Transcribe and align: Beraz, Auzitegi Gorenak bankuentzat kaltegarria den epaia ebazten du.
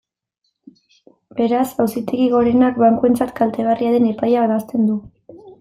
Beraz, 1.41 1.67
Auzitegi 1.83 2.27
Gorenak 2.33 2.81
bankuentzat 2.87 3.37
kaltegarria 3.41 3.95
den 3.99 4.11
epaia 4.17 4.51
ebazten 4.51 4.93
du. 4.93 5.01